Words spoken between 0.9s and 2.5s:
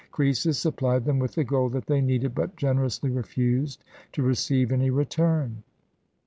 them with the gold that they needed,